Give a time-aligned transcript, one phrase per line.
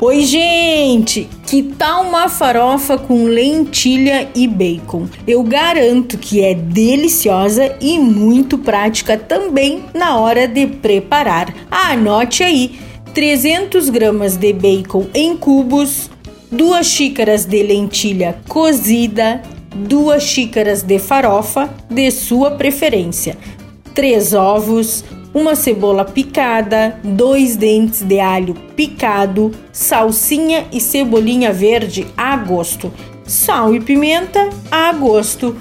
[0.00, 1.28] Oi, gente!
[1.44, 5.08] Que tal uma farofa com lentilha e bacon?
[5.26, 11.52] Eu garanto que é deliciosa e muito prática também na hora de preparar.
[11.68, 12.78] Anote aí:
[13.12, 16.08] 300 gramas de bacon em cubos,
[16.52, 19.42] 2 xícaras de lentilha cozida,
[19.74, 23.36] 2 xícaras de farofa de sua preferência,
[23.96, 25.02] 3 ovos,
[25.38, 32.92] uma cebola picada, dois dentes de alho picado, salsinha e cebolinha verde a gosto,
[33.24, 35.54] sal e pimenta a gosto.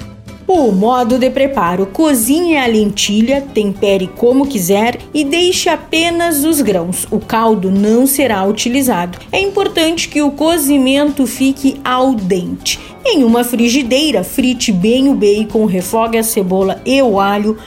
[0.48, 7.05] O modo de preparo: cozinhe a lentilha, tempere como quiser e deixe apenas os grãos.
[7.12, 9.20] O caldo não será utilizado.
[9.32, 12.80] É importante que o cozimento fique al dente.
[13.05, 17.57] Em uma frigideira, frite bem o bacon, refogue a cebola e o alho,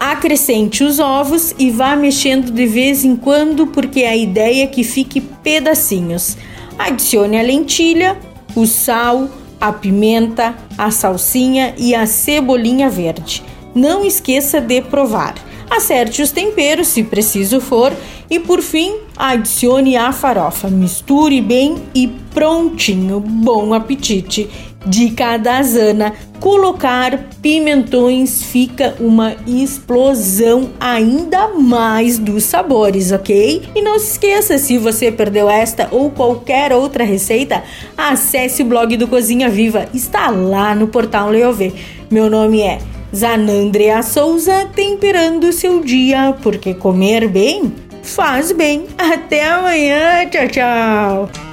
[0.00, 4.82] Acrescente os ovos e vá mexendo de vez em quando, porque a ideia é que
[4.82, 6.38] fique pedacinhos.
[6.78, 8.18] Adicione a lentilha,
[8.56, 9.28] o sal,
[9.60, 13.42] a pimenta, a salsinha e a cebolinha verde.
[13.74, 15.34] Não esqueça de provar.
[15.70, 17.92] Acerte os temperos se preciso for
[18.28, 20.68] e por fim adicione a farofa.
[20.68, 23.20] Misture bem e prontinho.
[23.20, 24.50] Bom apetite!
[24.84, 33.62] Dica da Zana: colocar pimentões fica uma explosão ainda mais dos sabores, ok?
[33.74, 37.62] E não se esqueça, se você perdeu esta ou qualquer outra receita,
[37.96, 41.72] acesse o blog do Cozinha Viva, está lá no portal Leovê.
[42.10, 42.78] Meu nome é
[43.14, 47.72] Zanandrea Souza, temperando seu dia, porque comer bem
[48.02, 48.86] faz bem.
[48.98, 51.49] Até amanhã, tchau, tchau!